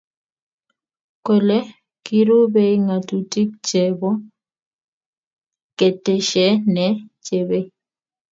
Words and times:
kole 1.25 1.57
kirubei 2.05 2.75
ngatutik 2.85 3.49
che 3.67 3.83
bo 3.99 4.09
keteshe 5.77 6.45
ne 6.75 6.85
chebei 7.25 7.67